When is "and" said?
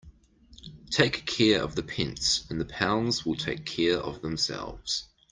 2.49-2.59